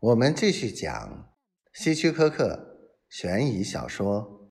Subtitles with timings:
[0.00, 1.34] 我们继续讲
[1.72, 4.48] 希区柯克悬疑小说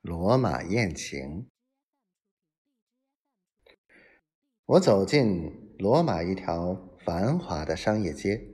[0.00, 1.20] 罗马艳情》。
[4.64, 8.48] 我走进罗马一条繁华的商业街，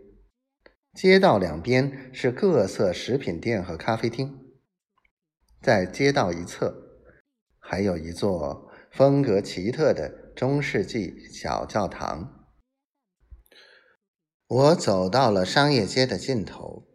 [0.93, 4.57] 街道两边是各色食品店和咖啡厅，
[5.63, 6.99] 在街道一侧
[7.61, 12.44] 还有一座风格奇特的中世纪小教堂。
[14.47, 16.87] 我走到了商业街的尽头，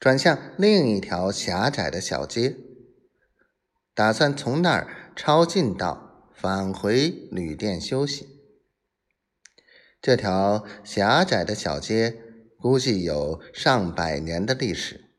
[0.00, 2.56] 转向另一条狭窄的小街，
[3.94, 8.26] 打算从那儿抄近道返回旅店休息。
[10.00, 12.16] 这条狭窄的小街
[12.58, 15.10] 估计有上百年的历史，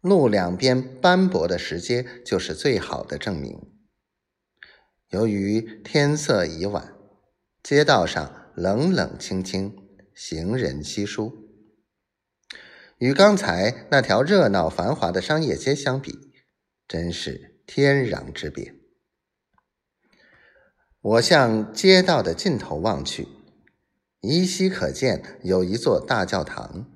[0.00, 3.60] 路两边斑驳的石阶就是最好的证明。
[5.08, 6.94] 由于天色已晚，
[7.60, 9.82] 街道上冷冷清清。
[10.16, 11.46] 行人稀疏，
[12.96, 16.32] 与刚才那条热闹繁华的商业街相比，
[16.88, 18.74] 真是天壤之别。
[21.02, 23.28] 我向街道的尽头望去，
[24.22, 26.90] 依稀可见有一座大教堂。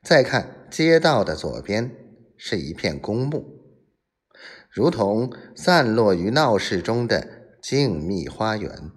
[0.00, 1.90] 再看街道的左边，
[2.36, 3.44] 是一片公墓，
[4.70, 8.92] 如同散落于闹市中的静谧花园。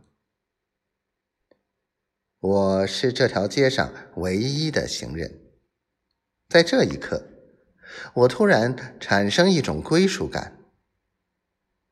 [2.47, 5.41] 我是这条街上唯一的行人，
[6.47, 7.27] 在这一刻，
[8.13, 10.59] 我突然产生一种归属感。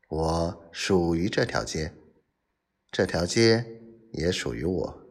[0.09, 1.95] 我属于这条街，
[2.91, 3.65] 这条街
[4.11, 5.03] 也属于我。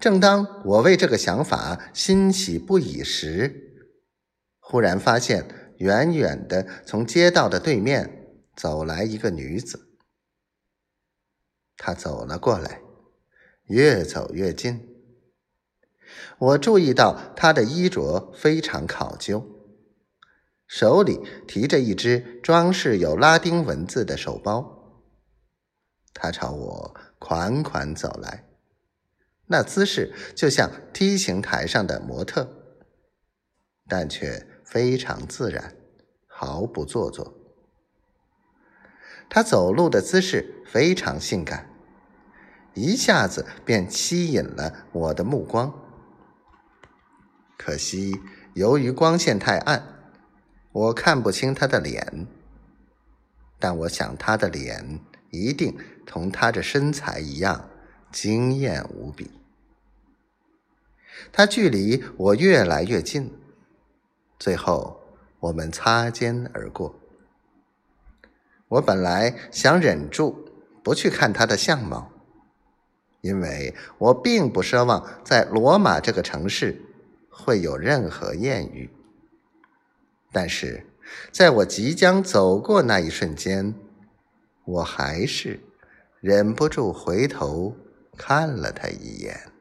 [0.00, 3.90] 正当我为这个想法欣喜不已时，
[4.58, 9.98] 忽然发现远远的从街道的对面走来一个女子，
[11.76, 12.80] 她走了过来。
[13.66, 14.88] 越走越近，
[16.38, 19.46] 我注意到他的衣着非常考究，
[20.66, 25.00] 手里提着一只装饰有拉丁文字的手包。
[26.12, 28.44] 他朝我款款走来，
[29.46, 32.48] 那姿势就像梯形台上的模特，
[33.88, 35.76] 但却非常自然，
[36.26, 37.34] 毫不做作。
[39.30, 41.71] 他走路的姿势非常性感。
[42.74, 45.72] 一下子便吸引了我的目光。
[47.58, 48.20] 可惜，
[48.54, 49.82] 由于光线太暗，
[50.72, 52.26] 我看不清他的脸。
[53.58, 55.00] 但我想，他的脸
[55.30, 57.68] 一定同他的身材一样
[58.10, 59.30] 惊艳无比。
[61.30, 63.32] 他距离我越来越近，
[64.38, 65.00] 最后
[65.40, 66.98] 我们擦肩而过。
[68.68, 70.48] 我本来想忍住
[70.82, 72.11] 不去看他的相貌。
[73.22, 76.82] 因为我并不奢望在罗马这个城市
[77.30, 78.90] 会有任何艳遇，
[80.32, 80.84] 但是
[81.30, 83.74] 在我即将走过那一瞬间，
[84.64, 85.60] 我还是
[86.20, 87.76] 忍不住回头
[88.16, 89.51] 看了他一眼。